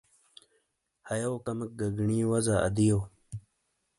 ہَیو 1.07 1.33
کمیک 1.45 1.71
گی 1.79 1.87
گینی 1.97 2.19
وزا 2.31 2.55
ادیو۔ 2.67 2.97